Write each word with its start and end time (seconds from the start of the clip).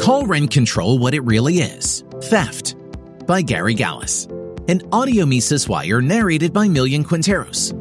Call 0.00 0.26
rent 0.26 0.50
control 0.50 0.98
what 0.98 1.14
it 1.14 1.20
really 1.20 1.58
is 1.58 2.02
theft 2.22 2.74
by 3.26 3.42
Gary 3.42 3.74
Galles. 3.74 4.26
An 4.66 4.82
audio 4.92 5.24
Mises 5.24 5.68
Wire 5.68 6.00
narrated 6.00 6.52
by 6.52 6.66
Millian 6.66 7.04
Quinteros. 7.04 7.72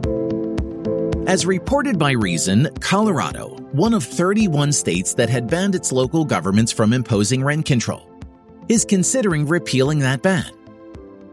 As 1.28 1.46
reported 1.46 1.98
by 1.98 2.12
Reason, 2.12 2.70
Colorado, 2.82 3.56
one 3.72 3.94
of 3.94 4.04
31 4.04 4.74
states 4.74 5.16
that 5.16 5.30
had 5.30 5.50
banned 5.50 5.74
its 5.74 5.92
local 5.92 6.24
governments 6.24 6.72
from 6.72 6.94
imposing 6.94 7.44
rent 7.44 7.66
control, 7.66 8.08
is 8.70 8.86
considering 8.86 9.48
repealing 9.48 10.00
that 10.00 10.22
ban. 10.22 10.52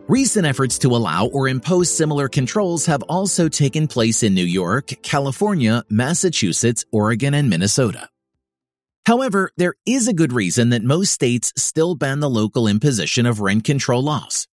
Recent 0.08 0.46
efforts 0.46 0.78
to 0.78 0.88
allow 0.96 1.26
or 1.26 1.48
impose 1.48 1.90
similar 1.90 2.28
controls 2.28 2.86
have 2.86 3.02
also 3.02 3.48
taken 3.48 3.86
place 3.86 4.22
in 4.22 4.34
New 4.34 4.44
York, 4.44 4.94
California, 5.02 5.84
Massachusetts, 5.90 6.84
Oregon, 6.90 7.34
and 7.34 7.50
Minnesota. 7.50 8.08
However, 9.10 9.50
there 9.56 9.74
is 9.84 10.06
a 10.06 10.12
good 10.12 10.32
reason 10.32 10.68
that 10.68 10.84
most 10.84 11.10
states 11.10 11.52
still 11.56 11.96
ban 11.96 12.20
the 12.20 12.30
local 12.30 12.68
imposition 12.68 13.26
of 13.26 13.40
rent 13.40 13.64
control 13.64 14.04
laws. 14.04 14.46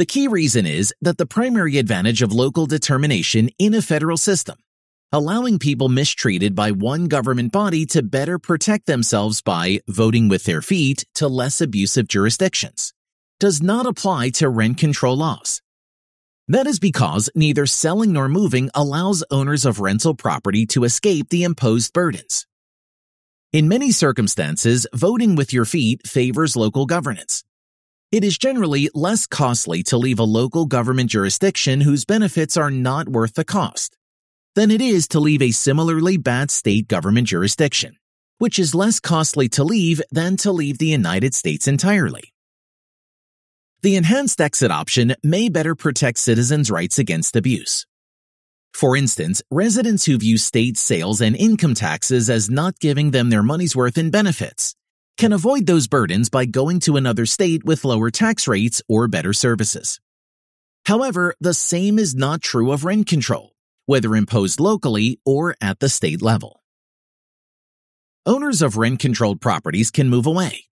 The 0.00 0.04
key 0.04 0.26
reason 0.26 0.66
is 0.66 0.92
that 1.00 1.16
the 1.16 1.26
primary 1.26 1.78
advantage 1.78 2.22
of 2.22 2.32
local 2.32 2.66
determination 2.66 3.50
in 3.60 3.72
a 3.72 3.80
federal 3.80 4.16
system, 4.16 4.58
allowing 5.12 5.60
people 5.60 5.88
mistreated 5.88 6.56
by 6.56 6.72
one 6.72 7.06
government 7.06 7.52
body 7.52 7.86
to 7.86 8.02
better 8.02 8.36
protect 8.36 8.86
themselves 8.86 9.42
by 9.42 9.78
voting 9.86 10.26
with 10.26 10.42
their 10.42 10.60
feet 10.60 11.04
to 11.14 11.28
less 11.28 11.60
abusive 11.60 12.08
jurisdictions, 12.08 12.92
does 13.38 13.62
not 13.62 13.86
apply 13.86 14.30
to 14.30 14.48
rent 14.48 14.78
control 14.78 15.18
laws. 15.18 15.62
That 16.48 16.66
is 16.66 16.80
because 16.80 17.30
neither 17.36 17.66
selling 17.66 18.12
nor 18.12 18.28
moving 18.28 18.70
allows 18.74 19.22
owners 19.30 19.64
of 19.64 19.78
rental 19.78 20.16
property 20.16 20.66
to 20.74 20.82
escape 20.82 21.28
the 21.28 21.44
imposed 21.44 21.92
burdens. 21.92 22.44
In 23.52 23.68
many 23.68 23.92
circumstances, 23.92 24.86
voting 24.94 25.34
with 25.36 25.52
your 25.52 25.66
feet 25.66 26.06
favors 26.06 26.56
local 26.56 26.86
governance. 26.86 27.44
It 28.10 28.24
is 28.24 28.38
generally 28.38 28.88
less 28.94 29.26
costly 29.26 29.82
to 29.84 29.98
leave 29.98 30.18
a 30.18 30.24
local 30.24 30.64
government 30.64 31.10
jurisdiction 31.10 31.82
whose 31.82 32.06
benefits 32.06 32.56
are 32.56 32.70
not 32.70 33.10
worth 33.10 33.34
the 33.34 33.44
cost 33.44 33.94
than 34.54 34.70
it 34.70 34.80
is 34.80 35.06
to 35.08 35.20
leave 35.20 35.42
a 35.42 35.50
similarly 35.50 36.16
bad 36.16 36.50
state 36.50 36.88
government 36.88 37.26
jurisdiction, 37.28 37.98
which 38.38 38.58
is 38.58 38.74
less 38.74 39.00
costly 39.00 39.50
to 39.50 39.64
leave 39.64 40.00
than 40.10 40.38
to 40.38 40.50
leave 40.50 40.78
the 40.78 40.86
United 40.86 41.34
States 41.34 41.68
entirely. 41.68 42.32
The 43.82 43.96
enhanced 43.96 44.40
exit 44.40 44.70
option 44.70 45.14
may 45.22 45.50
better 45.50 45.74
protect 45.74 46.16
citizens' 46.18 46.70
rights 46.70 46.98
against 46.98 47.36
abuse. 47.36 47.86
For 48.74 48.96
instance, 48.96 49.42
residents 49.50 50.04
who 50.04 50.18
view 50.18 50.38
state 50.38 50.76
sales 50.76 51.20
and 51.20 51.36
income 51.36 51.74
taxes 51.74 52.28
as 52.28 52.50
not 52.50 52.78
giving 52.80 53.10
them 53.10 53.30
their 53.30 53.42
money's 53.42 53.76
worth 53.76 53.98
in 53.98 54.10
benefits 54.10 54.74
can 55.18 55.32
avoid 55.32 55.66
those 55.66 55.86
burdens 55.86 56.28
by 56.28 56.46
going 56.46 56.80
to 56.80 56.96
another 56.96 57.26
state 57.26 57.64
with 57.64 57.84
lower 57.84 58.10
tax 58.10 58.48
rates 58.48 58.82
or 58.88 59.08
better 59.08 59.32
services. 59.32 60.00
However, 60.86 61.34
the 61.40 61.54
same 61.54 61.98
is 61.98 62.14
not 62.14 62.42
true 62.42 62.72
of 62.72 62.84
rent 62.84 63.06
control, 63.06 63.52
whether 63.86 64.16
imposed 64.16 64.58
locally 64.58 65.20
or 65.24 65.54
at 65.60 65.78
the 65.78 65.88
state 65.88 66.22
level. 66.22 66.60
Owners 68.26 68.62
of 68.62 68.76
rent 68.76 69.00
controlled 69.00 69.40
properties 69.40 69.90
can 69.90 70.08
move 70.08 70.26
away. 70.26 70.64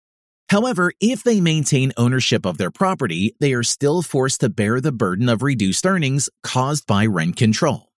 However, 0.49 0.93
if 1.01 1.23
they 1.23 1.41
maintain 1.41 1.93
ownership 1.97 2.45
of 2.45 2.59
their 2.59 2.73
property, 2.73 3.37
they 3.39 3.53
are 3.53 3.63
still 3.63 4.03
forced 4.03 4.41
to 4.41 4.49
bear 4.49 4.81
the 4.81 4.91
burden 4.91 5.29
of 5.29 5.43
reduced 5.43 5.87
earnings 5.87 6.29
caused 6.43 6.87
by 6.87 7.07
rent 7.07 7.37
control. 7.37 7.90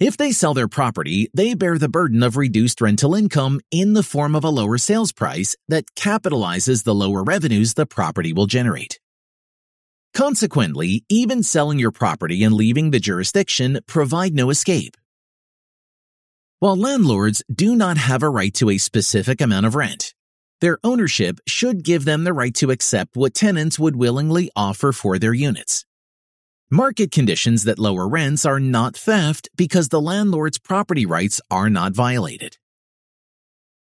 If 0.00 0.16
they 0.16 0.30
sell 0.30 0.54
their 0.54 0.68
property, 0.68 1.28
they 1.34 1.54
bear 1.54 1.76
the 1.76 1.88
burden 1.88 2.22
of 2.22 2.36
reduced 2.36 2.80
rental 2.80 3.16
income 3.16 3.60
in 3.72 3.94
the 3.94 4.04
form 4.04 4.36
of 4.36 4.44
a 4.44 4.48
lower 4.48 4.78
sales 4.78 5.10
price 5.10 5.56
that 5.66 5.92
capitalizes 5.96 6.84
the 6.84 6.94
lower 6.94 7.24
revenues 7.24 7.74
the 7.74 7.84
property 7.84 8.32
will 8.32 8.46
generate. 8.46 9.00
Consequently, 10.14 11.04
even 11.08 11.42
selling 11.42 11.80
your 11.80 11.90
property 11.90 12.44
and 12.44 12.54
leaving 12.54 12.92
the 12.92 13.00
jurisdiction 13.00 13.80
provide 13.88 14.34
no 14.34 14.50
escape. 14.50 14.96
While 16.60 16.76
landlords 16.76 17.42
do 17.52 17.74
not 17.74 17.98
have 17.98 18.22
a 18.22 18.30
right 18.30 18.54
to 18.54 18.70
a 18.70 18.78
specific 18.78 19.40
amount 19.40 19.66
of 19.66 19.74
rent, 19.74 20.14
their 20.60 20.78
ownership 20.84 21.40
should 21.46 21.82
give 21.82 22.04
them 22.04 22.22
the 22.22 22.32
right 22.32 22.54
to 22.54 22.70
accept 22.70 23.16
what 23.16 23.34
tenants 23.34 23.80
would 23.80 23.96
willingly 23.96 24.50
offer 24.54 24.92
for 24.92 25.18
their 25.18 25.34
units. 25.34 25.84
Market 26.70 27.10
conditions 27.10 27.64
that 27.64 27.78
lower 27.78 28.06
rents 28.06 28.44
are 28.44 28.60
not 28.60 28.94
theft 28.94 29.48
because 29.56 29.88
the 29.88 30.02
landlord's 30.02 30.58
property 30.58 31.06
rights 31.06 31.40
are 31.50 31.70
not 31.70 31.94
violated. 31.94 32.58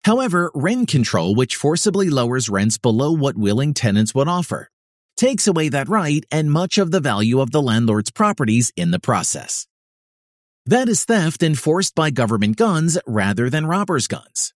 However, 0.05 0.51
rent 0.55 0.89
control, 0.89 1.35
which 1.35 1.57
forcibly 1.57 2.09
lowers 2.09 2.49
rents 2.49 2.79
below 2.79 3.13
what 3.13 3.37
willing 3.37 3.75
tenants 3.75 4.15
would 4.15 4.29
offer, 4.29 4.71
takes 5.19 5.47
away 5.47 5.69
that 5.69 5.91
right 5.91 6.25
and 6.31 6.51
much 6.51 6.79
of 6.79 6.91
the 6.91 7.01
value 7.01 7.41
of 7.41 7.51
the 7.51 7.61
landlord's 7.61 8.11
properties 8.11 8.73
in 8.77 8.93
the 8.93 8.99
process. 8.99 9.67
That 10.65 10.89
is 10.89 11.05
theft 11.05 11.43
enforced 11.43 11.95
by 11.95 12.09
government 12.09 12.57
guns 12.57 12.97
rather 13.07 13.51
than 13.51 13.67
robbers' 13.67 14.09
guns. 14.09 14.55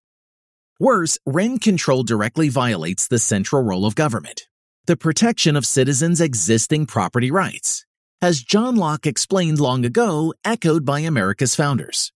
Worse, 0.80 1.18
rent 1.26 1.60
control 1.60 2.04
directly 2.04 2.48
violates 2.48 3.06
the 3.06 3.18
central 3.18 3.62
role 3.62 3.84
of 3.84 3.94
government, 3.94 4.48
the 4.86 4.96
protection 4.96 5.56
of 5.56 5.66
citizens' 5.66 6.22
existing 6.22 6.86
property 6.86 7.30
rights 7.30 7.84
as 8.22 8.42
John 8.42 8.76
Locke 8.76 9.06
explained 9.06 9.60
long 9.60 9.84
ago, 9.84 10.34
echoed 10.44 10.84
by 10.84 11.00
America's 11.00 11.54
founders. 11.54 12.12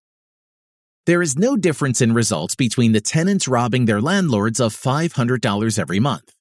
There 1.06 1.22
is 1.22 1.38
no 1.38 1.56
difference 1.56 2.00
in 2.00 2.12
results 2.12 2.54
between 2.54 2.92
the 2.92 3.00
tenants 3.00 3.48
robbing 3.48 3.86
their 3.86 4.00
landlords 4.00 4.60
of 4.60 4.74
$500 4.74 5.78
every 5.78 6.00
month 6.00 6.34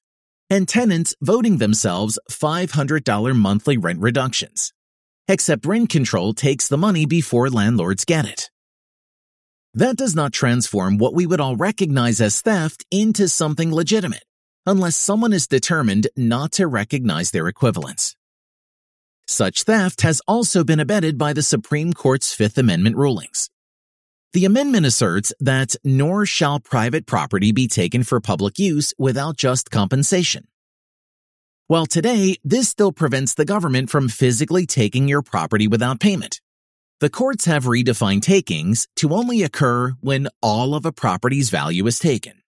and 0.50 0.66
tenants 0.66 1.14
voting 1.20 1.58
themselves 1.58 2.18
$500 2.30 3.36
monthly 3.36 3.76
rent 3.76 4.00
reductions, 4.00 4.72
except 5.26 5.66
rent 5.66 5.90
control 5.90 6.32
takes 6.32 6.68
the 6.68 6.78
money 6.78 7.06
before 7.06 7.50
landlords 7.50 8.04
get 8.04 8.24
it. 8.24 8.50
That 9.74 9.96
does 9.96 10.16
not 10.16 10.32
transform 10.32 10.98
what 10.98 11.14
we 11.14 11.26
would 11.26 11.40
all 11.40 11.56
recognize 11.56 12.20
as 12.20 12.40
theft 12.40 12.84
into 12.90 13.28
something 13.28 13.72
legitimate, 13.72 14.24
unless 14.66 14.96
someone 14.96 15.32
is 15.32 15.46
determined 15.46 16.08
not 16.16 16.52
to 16.52 16.66
recognize 16.66 17.30
their 17.30 17.48
equivalents. 17.48 18.16
Such 19.30 19.64
theft 19.64 20.00
has 20.00 20.22
also 20.26 20.64
been 20.64 20.80
abetted 20.80 21.18
by 21.18 21.34
the 21.34 21.42
Supreme 21.42 21.92
Court's 21.92 22.32
Fifth 22.32 22.56
Amendment 22.56 22.96
rulings. 22.96 23.50
The 24.32 24.46
amendment 24.46 24.86
asserts 24.86 25.34
that 25.38 25.76
nor 25.84 26.24
shall 26.24 26.60
private 26.60 27.04
property 27.04 27.52
be 27.52 27.68
taken 27.68 28.04
for 28.04 28.22
public 28.22 28.58
use 28.58 28.94
without 28.96 29.36
just 29.36 29.70
compensation. 29.70 30.48
While 31.66 31.84
today, 31.84 32.36
this 32.42 32.70
still 32.70 32.90
prevents 32.90 33.34
the 33.34 33.44
government 33.44 33.90
from 33.90 34.08
physically 34.08 34.64
taking 34.64 35.08
your 35.08 35.20
property 35.20 35.68
without 35.68 36.00
payment. 36.00 36.40
The 37.00 37.10
courts 37.10 37.44
have 37.44 37.64
redefined 37.64 38.22
takings 38.22 38.88
to 38.96 39.12
only 39.12 39.42
occur 39.42 39.92
when 40.00 40.28
all 40.42 40.74
of 40.74 40.86
a 40.86 40.92
property's 40.92 41.50
value 41.50 41.86
is 41.86 41.98
taken. 41.98 42.40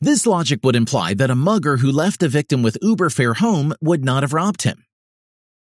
This 0.00 0.26
logic 0.26 0.60
would 0.64 0.74
imply 0.74 1.14
that 1.14 1.30
a 1.30 1.36
mugger 1.36 1.76
who 1.76 1.92
left 1.92 2.24
a 2.24 2.28
victim 2.28 2.64
with 2.64 2.78
Uber 2.82 3.10
fare 3.10 3.34
home 3.34 3.72
would 3.80 4.04
not 4.04 4.24
have 4.24 4.32
robbed 4.32 4.62
him. 4.62 4.84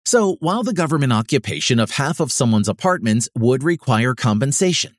So 0.06 0.37
while 0.41 0.62
the 0.62 0.75
government 0.75 1.12
occupation 1.15 1.81
of 1.81 1.92
half 1.92 2.20
of 2.20 2.31
someone's 2.31 2.69
apartments 2.69 3.28
would 3.34 3.62
require 3.62 4.15
compensation, 4.15 4.97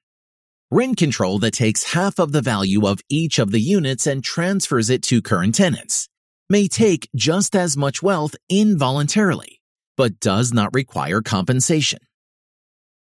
rent 0.71 0.97
control 0.97 1.37
that 1.39 1.53
takes 1.53 1.93
half 1.93 2.17
of 2.17 2.31
the 2.31 2.41
value 2.41 2.87
of 2.87 3.01
each 3.07 3.37
of 3.37 3.51
the 3.51 3.61
units 3.61 4.07
and 4.07 4.23
transfers 4.23 4.89
it 4.89 5.03
to 5.03 5.21
current 5.21 5.55
tenants 5.55 6.09
may 6.49 6.67
take 6.67 7.07
just 7.15 7.55
as 7.55 7.77
much 7.77 8.01
wealth 8.01 8.35
involuntarily, 8.49 9.61
but 9.95 10.19
does 10.19 10.51
not 10.51 10.73
require 10.73 11.21
compensation. 11.21 11.99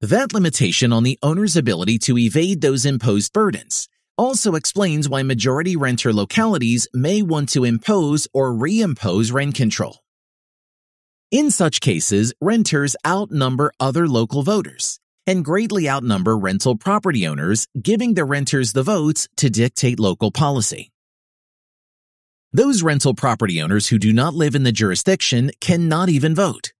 That 0.01 0.33
limitation 0.33 0.93
on 0.93 1.01
the 1.01 1.17
owner's 1.23 1.55
ability 1.55 1.97
to 1.99 2.17
evade 2.19 2.61
those 2.61 2.85
imposed 2.85 3.33
burdens 3.33 3.89
also 4.19 4.53
explains 4.53 5.09
why 5.09 5.23
majority 5.23 5.75
renter 5.75 6.13
localities 6.13 6.87
may 6.93 7.23
want 7.23 7.49
to 7.49 7.63
impose 7.63 8.27
or 8.33 8.53
reimpose 8.53 9.33
rent 9.33 9.55
control. 9.55 9.97
In 11.31 11.51
such 11.51 11.81
cases, 11.81 12.33
renters 12.39 12.95
outnumber 13.05 13.73
other 13.81 14.07
local 14.07 14.43
voters 14.43 14.97
and 15.25 15.43
greatly 15.43 15.89
outnumber 15.89 16.37
rental 16.37 16.77
property 16.77 17.27
owners, 17.27 17.67
giving 17.81 18.13
the 18.13 18.23
renters 18.23 18.71
the 18.71 18.83
votes 18.83 19.27
to 19.35 19.49
dictate 19.49 19.99
local 19.99 20.31
policy. 20.31 20.89
Those 22.53 22.81
rental 22.81 23.13
property 23.13 23.61
owners 23.61 23.89
who 23.89 23.99
do 23.99 24.13
not 24.13 24.35
live 24.35 24.55
in 24.55 24.63
the 24.63 24.71
jurisdiction 24.71 25.51
cannot 25.59 26.07
even 26.07 26.33
vote. 26.33 26.71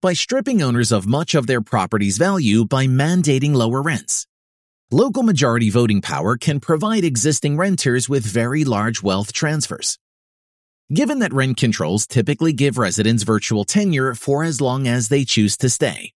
By 0.00 0.12
stripping 0.12 0.62
owners 0.62 0.92
of 0.92 1.08
much 1.08 1.34
of 1.34 1.48
their 1.48 1.60
property's 1.60 2.16
value 2.16 2.64
by 2.64 2.86
mandating 2.86 3.54
lower 3.54 3.82
rents, 3.82 4.28
local 4.92 5.24
majority 5.24 5.68
voting 5.68 6.00
power 6.00 6.36
can 6.36 6.60
provide 6.60 7.02
existing 7.02 7.56
renters 7.56 8.08
with 8.08 8.24
very 8.24 8.64
large 8.64 9.02
wealth 9.02 9.32
transfers. 9.32 9.98
Given 10.94 11.18
that 11.18 11.32
rent 11.32 11.56
controls 11.56 12.06
typically 12.06 12.52
give 12.52 12.78
residents 12.78 13.24
virtual 13.24 13.64
tenure 13.64 14.14
for 14.14 14.44
as 14.44 14.60
long 14.60 14.86
as 14.86 15.08
they 15.08 15.24
choose 15.24 15.56
to 15.56 15.68
stay, 15.68 16.12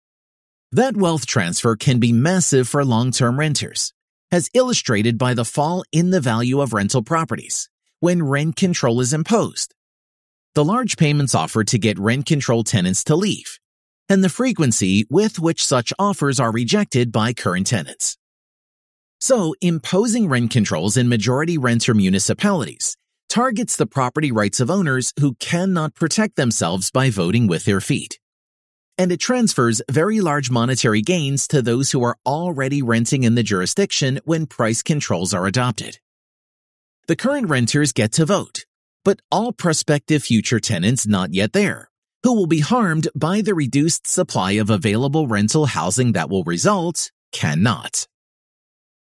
that 0.71 0.95
wealth 0.95 1.25
transfer 1.25 1.75
can 1.75 1.99
be 1.99 2.13
massive 2.13 2.69
for 2.69 2.85
long-term 2.85 3.39
renters, 3.39 3.91
as 4.31 4.51
illustrated 4.53 5.17
by 5.17 5.33
the 5.33 5.45
fall 5.45 5.83
in 5.91 6.11
the 6.11 6.21
value 6.21 6.61
of 6.61 6.73
rental 6.73 7.01
properties 7.01 7.69
when 8.01 8.21
rent 8.21 8.55
control 8.55 9.01
is 9.01 9.13
imposed, 9.13 9.73
the 10.53 10.63
large 10.63 10.95
payments 10.95 11.33
offered 11.33 11.69
to 11.69 11.79
get 11.79 11.97
rent 11.97 12.27
control 12.27 12.63
tenants 12.63 13.03
to 13.05 13.15
leave, 13.15 13.57
and 14.09 14.23
the 14.23 14.29
frequency 14.29 15.07
with 15.09 15.39
which 15.39 15.65
such 15.65 15.91
offers 15.97 16.39
are 16.39 16.51
rejected 16.51 17.11
by 17.11 17.33
current 17.33 17.65
tenants. 17.65 18.15
So, 19.19 19.55
imposing 19.59 20.29
rent 20.29 20.51
controls 20.51 20.97
in 20.97 21.09
majority 21.09 21.57
renter 21.57 21.95
municipalities 21.95 22.95
targets 23.37 23.75
the 23.75 23.85
property 23.85 24.31
rights 24.31 24.59
of 24.59 24.71
owners 24.71 25.13
who 25.19 25.35
cannot 25.35 25.93
protect 25.93 26.35
themselves 26.37 26.89
by 26.89 27.11
voting 27.11 27.45
with 27.45 27.65
their 27.65 27.79
feet. 27.79 28.19
And 28.97 29.11
it 29.11 29.19
transfers 29.19 29.79
very 29.91 30.21
large 30.21 30.49
monetary 30.49 31.03
gains 31.03 31.47
to 31.49 31.61
those 31.61 31.91
who 31.91 32.03
are 32.03 32.17
already 32.25 32.81
renting 32.81 33.21
in 33.21 33.35
the 33.35 33.43
jurisdiction 33.43 34.19
when 34.25 34.47
price 34.47 34.81
controls 34.81 35.35
are 35.35 35.45
adopted. 35.45 35.99
The 37.07 37.15
current 37.15 37.47
renters 37.47 37.93
get 37.93 38.11
to 38.13 38.25
vote, 38.25 38.65
but 39.05 39.19
all 39.31 39.51
prospective 39.51 40.23
future 40.23 40.59
tenants 40.59 41.05
not 41.05 41.35
yet 41.35 41.53
there, 41.53 41.91
who 42.23 42.33
will 42.33 42.47
be 42.47 42.61
harmed 42.61 43.07
by 43.13 43.41
the 43.41 43.53
reduced 43.53 44.07
supply 44.07 44.53
of 44.53 44.71
available 44.71 45.27
rental 45.27 45.67
housing 45.67 46.13
that 46.13 46.31
will 46.31 46.43
result, 46.43 47.11
cannot. 47.31 48.07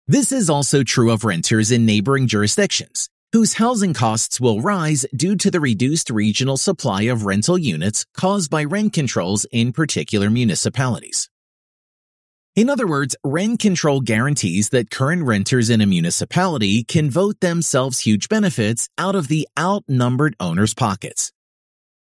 This 0.07 0.31
is 0.31 0.49
also 0.49 0.81
true 0.81 1.11
of 1.11 1.23
renters 1.23 1.71
in 1.71 1.85
neighboring 1.85 2.25
jurisdictions, 2.25 3.09
whose 3.33 3.53
housing 3.53 3.93
costs 3.93 4.39
will 4.39 4.61
rise 4.61 5.05
due 5.15 5.35
to 5.35 5.51
the 5.51 5.59
reduced 5.59 6.09
regional 6.09 6.57
supply 6.57 7.03
of 7.03 7.25
rental 7.25 7.57
units 7.57 8.05
caused 8.13 8.49
by 8.49 8.63
rent 8.63 8.93
controls 8.93 9.45
in 9.51 9.73
particular 9.73 10.29
municipalities. 10.29 11.29
In 12.55 12.71
other 12.71 12.87
words, 12.87 13.15
rent 13.23 13.59
control 13.59 14.01
guarantees 14.01 14.69
that 14.69 14.89
current 14.89 15.23
renters 15.23 15.69
in 15.69 15.79
a 15.79 15.85
municipality 15.85 16.83
can 16.83 17.11
vote 17.11 17.39
themselves 17.39 17.99
huge 17.99 18.29
benefits 18.29 18.89
out 18.97 19.13
of 19.13 19.27
the 19.27 19.47
outnumbered 19.59 20.35
owner's 20.39 20.73
pockets. 20.73 21.31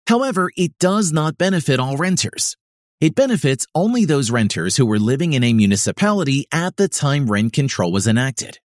However, 0.07 0.51
it 0.57 0.79
does 0.79 1.13
not 1.13 1.39
benefit 1.39 1.81
all 1.81 1.97
renters. 1.97 2.57
It 3.01 3.15
benefits 3.15 3.67
only 3.75 4.05
those 4.05 4.31
renters 4.31 4.77
who 4.77 4.87
were 4.87 4.99
living 4.99 5.33
in 5.33 5.43
a 5.43 5.53
municipality 5.53 6.47
at 6.53 6.77
the 6.77 6.89
time 6.89 7.31
rent 7.31 7.53
control 7.53 7.91
was 7.91 8.07
enacted. 8.07 8.59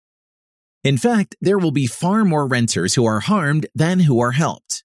In 0.84 0.98
fact, 0.98 1.36
there 1.40 1.58
will 1.58 1.72
be 1.72 1.88
far 1.88 2.26
more 2.26 2.46
renters 2.46 2.94
who 2.94 3.06
are 3.06 3.22
harmed 3.22 3.68
than 3.74 4.02
who 4.02 4.20
are 4.20 4.34
helped. 4.34 4.84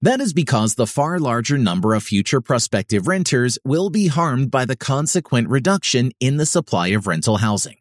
That 0.00 0.20
is 0.20 0.32
because 0.32 0.74
the 0.74 0.86
far 0.86 1.18
larger 1.18 1.58
number 1.58 1.94
of 1.94 2.04
future 2.04 2.40
prospective 2.40 3.08
renters 3.08 3.58
will 3.64 3.90
be 3.90 4.06
harmed 4.06 4.52
by 4.52 4.66
the 4.66 4.76
consequent 4.76 5.48
reduction 5.48 6.12
in 6.20 6.36
the 6.36 6.46
supply 6.46 6.88
of 6.88 7.08
rental 7.08 7.38
housing, 7.38 7.78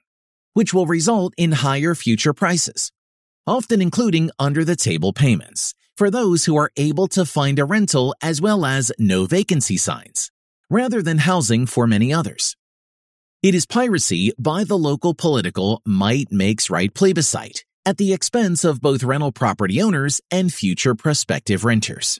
which 0.54 0.74
will 0.74 0.88
result 0.88 1.36
in 1.38 1.52
higher 1.52 1.94
future 1.94 2.34
prices, 2.34 2.92
often 3.46 3.80
including 3.80 4.32
under 4.40 4.66
the 4.66 4.76
table 4.76 5.14
payments 5.14 5.76
for 5.96 6.10
those 6.10 6.46
who 6.46 6.56
are 6.56 6.72
able 6.78 7.08
to 7.10 7.26
find 7.26 7.60
a 7.60 7.66
rental 7.66 8.16
as 8.24 8.42
well 8.42 8.66
as 8.66 8.92
no 8.98 9.26
vacancy 9.26 9.78
signs 9.78 10.32
rather 10.68 11.04
than 11.04 11.20
housing 11.20 11.68
for 11.68 11.86
many 11.86 12.12
others. 12.12 12.58
It 13.44 13.54
is 13.54 13.66
piracy 13.66 14.32
by 14.40 14.64
the 14.64 14.78
local 14.78 15.14
political 15.14 15.82
might 15.86 16.32
makes 16.32 16.70
right 16.70 16.94
plebiscite 16.94 17.64
at 17.86 17.98
the 17.98 18.14
expense 18.14 18.64
of 18.64 18.82
both 18.82 19.04
rental 19.04 19.32
property 19.32 19.82
owners 19.82 20.20
and 20.32 20.52
future 20.52 20.96
prospective 20.96 21.64
renters. 21.64 22.20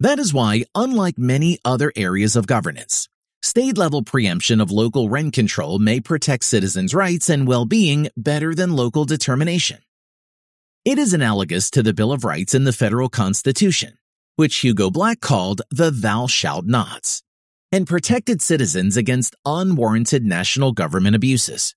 That 0.00 0.20
is 0.20 0.32
why, 0.32 0.64
unlike 0.76 1.18
many 1.18 1.58
other 1.64 1.92
areas 1.96 2.36
of 2.36 2.46
governance, 2.46 3.08
state 3.42 3.76
level 3.76 4.04
preemption 4.04 4.60
of 4.60 4.70
local 4.70 5.08
rent 5.08 5.32
control 5.32 5.80
may 5.80 6.00
protect 6.00 6.44
citizens' 6.44 6.94
rights 6.94 7.28
and 7.28 7.48
well 7.48 7.64
being 7.64 8.08
better 8.16 8.54
than 8.54 8.76
local 8.76 9.04
determination. 9.04 9.78
It 10.84 10.98
is 10.98 11.12
analogous 11.12 11.68
to 11.72 11.82
the 11.82 11.92
Bill 11.92 12.12
of 12.12 12.24
Rights 12.24 12.54
in 12.54 12.62
the 12.62 12.72
federal 12.72 13.08
Constitution, 13.08 13.98
which 14.36 14.58
Hugo 14.58 14.88
Black 14.88 15.20
called 15.20 15.62
the 15.70 15.90
thou 15.90 16.28
shalt 16.28 16.64
nots, 16.64 17.22
and 17.72 17.86
protected 17.86 18.40
citizens 18.42 18.96
against 18.96 19.36
unwarranted 19.44 20.24
national 20.24 20.72
government 20.72 21.14
abuses. 21.14 21.74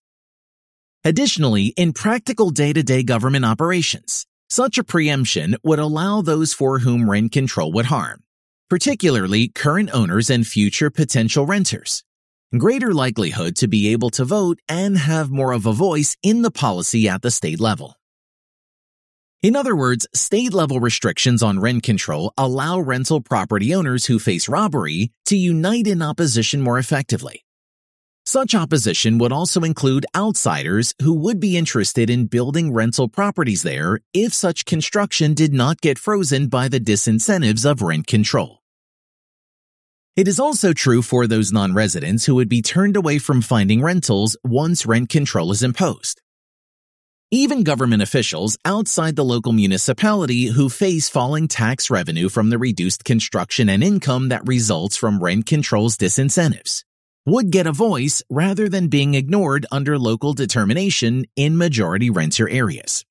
Additionally, 1.03 1.73
in 1.77 1.93
practical 1.93 2.49
day-to-day 2.51 3.03
government 3.03 3.45
operations, 3.45 4.25
such 4.49 4.77
a 4.77 4.83
preemption 4.83 5.55
would 5.63 5.79
allow 5.79 6.21
those 6.21 6.53
for 6.53 6.79
whom 6.79 7.09
rent 7.09 7.31
control 7.31 7.71
would 7.71 7.85
harm, 7.85 8.23
particularly 8.69 9.47
current 9.47 9.89
owners 9.93 10.29
and 10.29 10.45
future 10.45 10.89
potential 10.89 11.45
renters, 11.45 12.03
greater 12.57 12.93
likelihood 12.93 13.55
to 13.55 13.67
be 13.67 13.91
able 13.91 14.09
to 14.09 14.25
vote 14.25 14.59
and 14.67 14.97
have 14.97 15.31
more 15.31 15.53
of 15.53 15.65
a 15.65 15.73
voice 15.73 16.17
in 16.21 16.41
the 16.41 16.51
policy 16.51 17.07
at 17.07 17.21
the 17.21 17.31
state 17.31 17.59
level. 17.59 17.95
In 19.43 19.55
other 19.55 19.75
words, 19.75 20.07
state 20.13 20.53
level 20.53 20.79
restrictions 20.79 21.41
on 21.41 21.59
rent 21.59 21.81
control 21.81 22.31
allow 22.37 22.79
rental 22.79 23.21
property 23.21 23.73
owners 23.73 24.05
who 24.05 24.19
face 24.19 24.47
robbery 24.47 25.11
to 25.25 25.35
unite 25.35 25.87
in 25.87 26.03
opposition 26.03 26.61
more 26.61 26.77
effectively. 26.77 27.43
Such 28.23 28.53
opposition 28.53 29.17
would 29.17 29.31
also 29.31 29.61
include 29.61 30.05
outsiders 30.15 30.93
who 31.01 31.13
would 31.13 31.39
be 31.39 31.57
interested 31.57 32.07
in 32.11 32.27
building 32.27 32.71
rental 32.71 33.09
properties 33.09 33.63
there 33.63 34.01
if 34.13 34.31
such 34.31 34.65
construction 34.65 35.33
did 35.33 35.53
not 35.53 35.81
get 35.81 35.97
frozen 35.97 36.47
by 36.47 36.67
the 36.67 36.79
disincentives 36.79 37.69
of 37.69 37.81
rent 37.81 38.05
control. 38.05 38.59
It 40.15 40.27
is 40.27 40.39
also 40.39 40.71
true 40.71 41.01
for 41.01 41.25
those 41.25 41.51
non-residents 41.51 42.25
who 42.25 42.35
would 42.35 42.49
be 42.49 42.61
turned 42.61 42.95
away 42.95 43.17
from 43.17 43.41
finding 43.41 43.81
rentals 43.81 44.37
once 44.43 44.85
rent 44.85 45.09
control 45.09 45.51
is 45.51 45.63
imposed. 45.63 46.20
Even 47.33 47.63
government 47.63 48.03
officials 48.03 48.57
outside 48.65 49.15
the 49.15 49.23
local 49.23 49.53
municipality 49.53 50.47
who 50.47 50.67
face 50.67 51.07
falling 51.07 51.47
tax 51.47 51.89
revenue 51.89 52.27
from 52.27 52.49
the 52.49 52.57
reduced 52.57 53.05
construction 53.05 53.69
and 53.69 53.81
income 53.81 54.27
that 54.27 54.45
results 54.45 54.97
from 54.97 55.23
rent 55.23 55.45
control's 55.45 55.95
disincentives 55.95 56.83
would 57.25 57.49
get 57.49 57.67
a 57.67 57.71
voice 57.71 58.21
rather 58.29 58.67
than 58.67 58.89
being 58.89 59.13
ignored 59.13 59.65
under 59.71 59.97
local 59.97 60.33
determination 60.33 61.23
in 61.37 61.57
majority 61.57 62.09
renter 62.09 62.49
areas. 62.49 63.05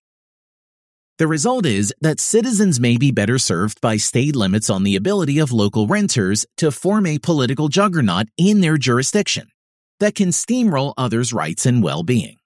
The 1.17 1.27
result 1.27 1.65
is 1.65 1.95
that 2.03 2.21
citizens 2.21 2.79
may 2.79 2.99
be 2.99 3.13
better 3.13 3.39
served 3.39 3.81
by 3.81 3.97
state 3.97 4.37
limits 4.37 4.69
on 4.69 4.83
the 4.83 4.97
ability 4.97 5.39
of 5.39 5.51
local 5.51 5.87
renters 5.87 6.45
to 6.59 6.71
form 6.71 7.07
a 7.07 7.19
political 7.19 7.69
juggernaut 7.69 8.27
in 8.37 8.61
their 8.61 8.77
jurisdiction 8.77 9.49
that 9.99 10.15
can 10.15 10.29
steamroll 10.29 10.93
others' 10.99 11.33
rights 11.33 11.65
and 11.65 11.83
well-being. 11.83 12.37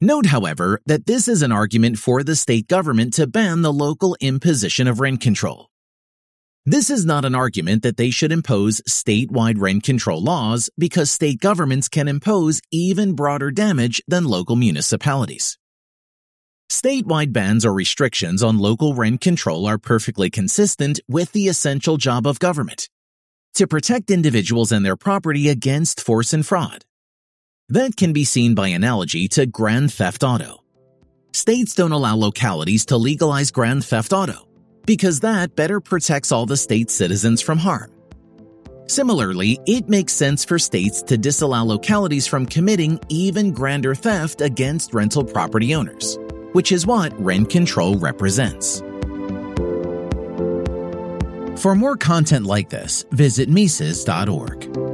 Note, 0.00 0.26
however, 0.26 0.82
that 0.84 1.06
this 1.06 1.26
is 1.26 1.40
an 1.40 1.52
argument 1.52 1.98
for 1.98 2.22
the 2.22 2.36
state 2.36 2.68
government 2.68 3.14
to 3.14 3.26
ban 3.26 3.62
the 3.62 3.72
local 3.72 4.14
imposition 4.20 4.88
of 4.88 5.00
rent 5.00 5.22
control. 5.22 5.70
This 6.66 6.90
is 6.90 7.06
not 7.06 7.24
an 7.24 7.34
argument 7.34 7.82
that 7.82 7.96
they 7.96 8.10
should 8.10 8.30
impose 8.30 8.82
statewide 8.82 9.58
rent 9.58 9.84
control 9.84 10.22
laws 10.22 10.68
because 10.76 11.10
state 11.10 11.40
governments 11.40 11.88
can 11.88 12.08
impose 12.08 12.60
even 12.70 13.14
broader 13.14 13.50
damage 13.50 14.02
than 14.06 14.24
local 14.24 14.56
municipalities. 14.56 15.56
Statewide 16.70 17.32
bans 17.32 17.64
or 17.64 17.72
restrictions 17.72 18.42
on 18.42 18.58
local 18.58 18.94
rent 18.94 19.22
control 19.22 19.64
are 19.66 19.78
perfectly 19.78 20.28
consistent 20.28 21.00
with 21.08 21.32
the 21.32 21.48
essential 21.48 21.96
job 21.96 22.26
of 22.26 22.38
government 22.38 22.90
to 23.54 23.66
protect 23.66 24.10
individuals 24.10 24.72
and 24.72 24.84
their 24.84 24.96
property 24.96 25.48
against 25.48 26.02
force 26.02 26.34
and 26.34 26.44
fraud 26.44 26.84
that 27.68 27.96
can 27.96 28.12
be 28.12 28.24
seen 28.24 28.54
by 28.54 28.68
analogy 28.68 29.28
to 29.28 29.46
Grand 29.46 29.92
Theft 29.92 30.22
Auto. 30.22 30.62
States 31.32 31.74
don't 31.74 31.92
allow 31.92 32.16
localities 32.16 32.86
to 32.86 32.96
legalize 32.96 33.50
Grand 33.50 33.84
Theft 33.84 34.12
Auto 34.12 34.48
because 34.86 35.20
that 35.20 35.56
better 35.56 35.80
protects 35.80 36.30
all 36.30 36.46
the 36.46 36.56
state's 36.56 36.94
citizens 36.94 37.42
from 37.42 37.58
harm. 37.58 37.90
Similarly, 38.86 39.58
it 39.66 39.88
makes 39.88 40.12
sense 40.12 40.44
for 40.44 40.60
states 40.60 41.02
to 41.02 41.18
disallow 41.18 41.64
localities 41.64 42.26
from 42.26 42.46
committing 42.46 43.00
even 43.08 43.50
grander 43.50 43.96
theft 43.96 44.40
against 44.40 44.94
rental 44.94 45.24
property 45.24 45.74
owners, 45.74 46.18
which 46.52 46.70
is 46.70 46.86
what 46.86 47.12
rent 47.20 47.50
control 47.50 47.98
represents. 47.98 48.80
For 51.60 51.74
more 51.74 51.96
content 51.96 52.46
like 52.46 52.70
this, 52.70 53.04
visit 53.10 53.48
Mises.org. 53.48 54.85